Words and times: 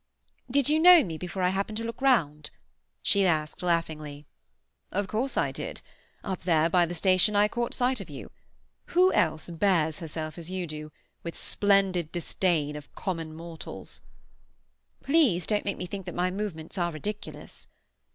"Did 0.49 0.67
you 0.67 0.79
know 0.79 1.03
me 1.03 1.15
before 1.19 1.43
I 1.43 1.49
happened 1.49 1.77
to 1.77 1.83
look 1.83 2.01
round?" 2.01 2.49
she 3.03 3.23
asked 3.23 3.61
laughingly. 3.61 4.25
"Of 4.91 5.07
course 5.07 5.37
I 5.37 5.51
did. 5.51 5.81
Up 6.23 6.41
there 6.41 6.71
by 6.71 6.87
the 6.87 6.95
station 6.95 7.35
I 7.35 7.47
caught 7.47 7.75
sight 7.75 8.01
of 8.01 8.09
you. 8.09 8.31
Who 8.95 9.13
else 9.13 9.51
bears 9.51 9.99
herself 9.99 10.39
as 10.39 10.49
you 10.49 10.65
do—with 10.65 11.37
splendid 11.37 12.11
disdain 12.11 12.75
of 12.75 12.91
common 12.95 13.35
mortals?" 13.35 14.01
"Please 15.03 15.45
don't 15.45 15.65
make 15.65 15.77
me 15.77 15.85
think 15.85 16.07
that 16.07 16.15
my 16.15 16.31
movements 16.31 16.79
are 16.79 16.91
ridiculous." 16.91 17.67